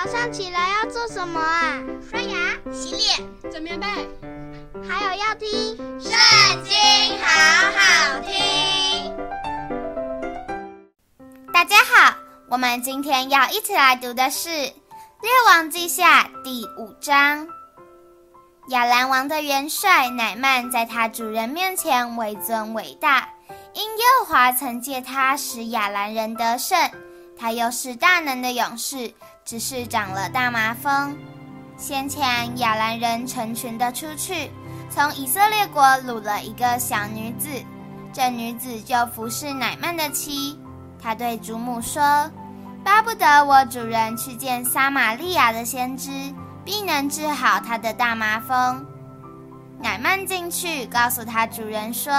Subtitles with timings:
[0.00, 1.82] 早上起来要做什么啊？
[2.08, 3.18] 刷牙、洗脸、
[3.50, 3.86] 整棉被，
[4.88, 6.12] 还有要听《圣
[6.62, 6.72] 经》，
[7.20, 9.12] 好好听。
[11.52, 12.14] 大家好，
[12.48, 17.48] 我们今天要一起来读的是《列王记下》第五章。
[18.68, 23.28] 亚兰王的元帅乃曼在他主人面前为尊为大，
[23.74, 26.78] 因耶和华曾借他使亚兰人得胜。
[27.40, 29.12] 他又是大能的勇士，
[29.48, 31.16] 只是长了大麻风。
[31.78, 34.50] 先前亚兰人成群的出去，
[34.90, 37.48] 从以色列国掳了一个小女子，
[38.12, 40.60] 这女子就服侍乃曼的妻。
[41.00, 42.30] 他对主母说
[42.84, 46.10] ：“巴不得我主人去见撒玛利亚的先知，
[46.62, 48.84] 必能治好他的大麻风。”
[49.80, 52.12] 乃曼进去，告诉他主人说：“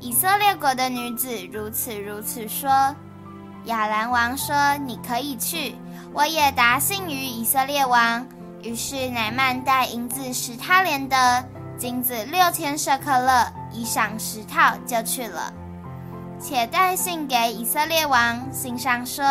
[0.00, 2.96] 以色列国的女子如此如此说。”
[3.64, 4.54] 亚兰王说
[4.86, 5.74] ：“你可以去，
[6.12, 8.26] 我也答信于以色列王。”
[8.62, 11.44] 于是乃曼带银子十他连得，
[11.78, 15.52] 金子六千舍客勒，衣裳十套，就去了。
[16.40, 19.24] 且带信给以色列王，信上说：“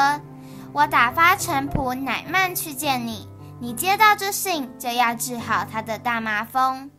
[0.73, 3.27] 我打发臣仆乃曼去见你，
[3.59, 6.89] 你接到这信，就要治好他的大麻风。”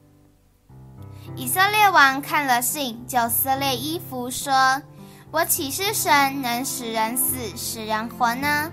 [1.36, 4.52] 以色列王看了信，就撕裂衣服，说
[5.34, 8.70] ：“我岂是神能使人死，使人活呢？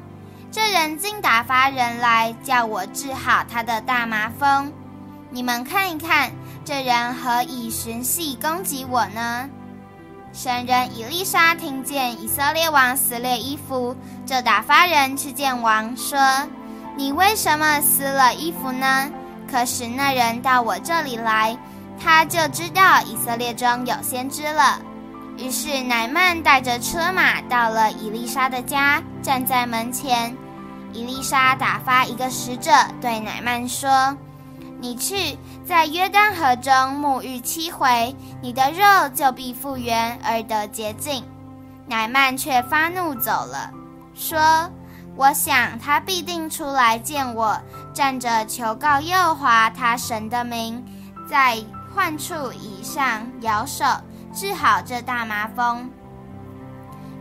[0.51, 4.71] 这人竟打发人来叫我治好他的大麻风。
[5.31, 6.31] 你们看一看，
[6.63, 9.49] 这人何以寻隙攻击我呢？”
[10.33, 16.19] 神人以利沙听见以色列王撕裂衣服，就打发人去见王，说
[16.95, 19.09] ：“你为什么撕了衣服呢？
[19.49, 21.57] 可使那人到我这里来，
[21.99, 24.79] 他就知道以色列中有先知了。”
[25.41, 30.37] 于是乃曼带着车马到了伊丽莎的家，站在门前。
[30.93, 34.15] 伊丽莎打发一个使者对乃曼说
[34.79, 41.23] ：“你去，在约旦河中沐浴七回，你的肉就必复原而得洁净。”
[41.89, 43.71] 乃曼却发怒走了，
[44.13, 44.69] 说
[45.17, 47.59] ：“我想他必定出来见我，
[47.95, 50.85] 站着求告耶和华他神的名，
[51.27, 51.57] 在
[51.95, 53.83] 患处以上摇手。”
[54.33, 55.89] 治好这大麻风。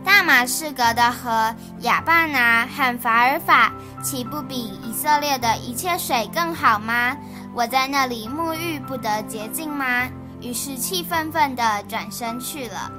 [0.03, 3.71] 大马士革的河亚巴拿和法尔法，
[4.03, 7.15] 岂不比以色列的一切水更好吗？
[7.53, 10.07] 我在那里沐浴不得洁净吗？
[10.41, 12.91] 于是气愤愤地转身去了。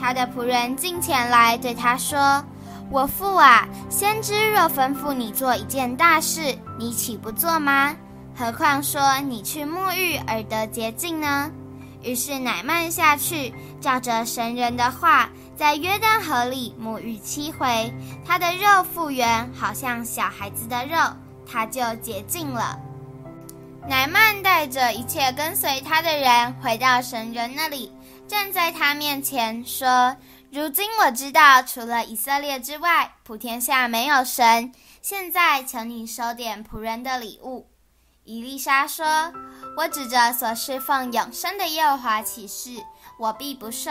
[0.00, 2.42] 他的仆人进前来对他说
[2.88, 7.94] ：“我父啊，先知若吩咐你做一件大事，你岂不做吗？
[8.34, 11.50] 何况说你去沐浴而得洁净呢？”
[12.02, 17.92] 于是乃曼下去，照着神人的话，在约旦河里沐浴七回，
[18.24, 20.96] 他的肉复原，好像小孩子的肉，
[21.46, 22.78] 他就洁净了。
[23.88, 27.92] 乃曼带着一切跟随他的人回到神人那里，
[28.28, 30.14] 站在他面前说
[30.52, 34.72] ：“如今我知道，除了以色列之外，普天下没有神。
[35.02, 37.69] 现在请你收点仆人的礼物。”
[38.24, 39.04] 以丽莎说
[39.76, 42.70] ：“我指着所侍奉永生的耶和华起誓，
[43.18, 43.90] 我必不受。”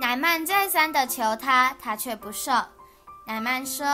[0.00, 2.52] 乃曼再三地求他，他却不受。
[3.26, 3.86] 乃曼说：“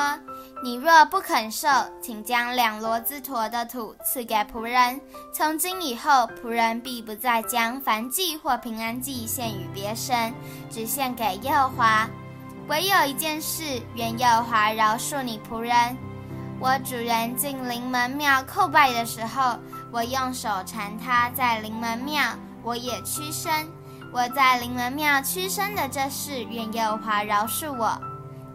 [0.64, 1.68] 你若不肯受，
[2.02, 5.00] 请将两骡子驮的土赐给仆人。
[5.32, 10.34] 从今以后，仆人必不再将燔祭或平安祭献与别神，
[10.68, 12.08] 只献给耶和华。
[12.66, 15.96] 唯有一件事，愿耶和华饶恕你仆人。”
[16.60, 19.58] 我主人进灵门庙叩拜的时候，
[19.90, 22.22] 我用手缠他在灵门庙，
[22.62, 23.50] 我也屈身。
[24.12, 27.98] 我在灵门庙屈身的这事，愿耶和华饶恕我。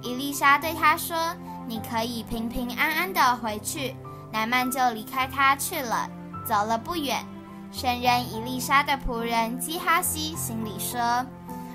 [0.04, 1.18] 伊丽莎对他说
[1.66, 3.96] ：“你可以平平安安地回去。”
[4.32, 6.08] 乃曼就离开他去了，
[6.46, 7.26] 走了不远。
[7.72, 11.26] 神人伊丽莎的仆人基哈西心里说：“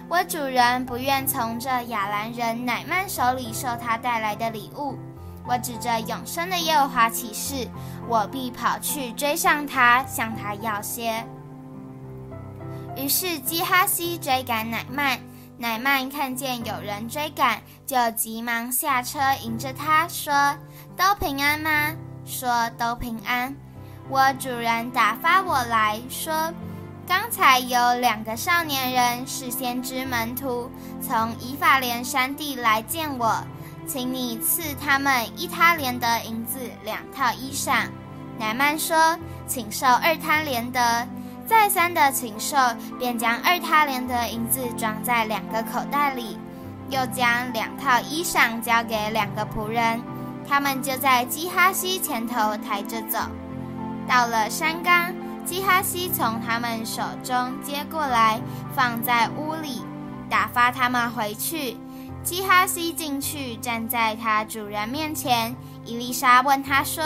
[0.09, 4.97] 我主人不愿从这亚兰人乃曼手里受他带来的礼物。”
[5.47, 7.67] 我指着永生的耶和华起誓，
[8.07, 11.25] 我必跑去追上他，向他要些。
[12.97, 15.19] 于是基哈西追赶乃曼，
[15.57, 20.33] 乃曼看见有人追赶，就急忙下车迎着他说
[20.97, 21.95] ：“都平安吗？”
[22.27, 23.57] 说：“都平安。”
[24.09, 26.53] 我主人打发我来说
[27.07, 30.71] ：“刚才有两个少年人是先知门徒，
[31.01, 33.43] 从以法莲山地来见我。”
[33.93, 37.89] 请你赐他们一他连的银子两套衣裳。
[38.39, 41.05] 乃曼说：“请受二他连的。”
[41.45, 42.57] 再三的请受，
[43.01, 46.39] 便将二他连的银子装在两个口袋里，
[46.89, 50.01] 又将两套衣裳交给两个仆人。
[50.49, 53.19] 他们就在基哈西前头抬着走。
[54.07, 55.13] 到了山冈，
[55.45, 58.41] 基哈西从他们手中接过来，
[58.73, 59.83] 放在屋里，
[60.29, 61.77] 打发他们回去。
[62.23, 65.55] 基哈西进去，站在他主人面前。
[65.85, 67.03] 伊丽莎问他说：“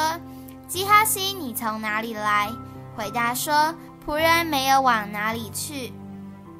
[0.66, 2.50] 基哈西，你从哪里来？”
[2.96, 3.75] 回答说
[4.05, 5.93] ：“仆人没有往哪里去。”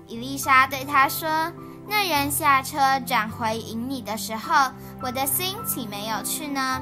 [0.07, 1.29] 伊丽莎对他说
[1.89, 4.71] ：“那人下车转回迎你的时候，
[5.03, 6.81] 我的心岂没有去呢？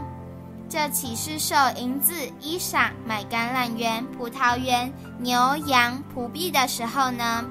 [0.68, 7.44] 这岂是受银子、衣裳、买橄榄园、葡萄园、牛羊、仆婢的时候呢？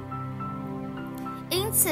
[1.50, 1.90] 因此，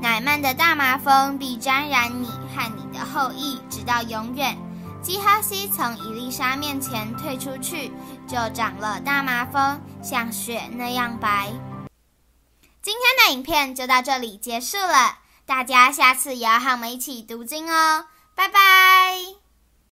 [0.00, 4.56] 乃曼的大麻风必沾染你和你的后裔，直到永远。”
[5.02, 7.90] 基哈西从伊丽莎面前退出去，
[8.28, 11.50] 就长了大麻风，像雪那样白。
[12.82, 18.04] 今天的影片就到这里结束了，大家下次也要和我们一起读经哦，
[18.34, 19.39] 拜拜。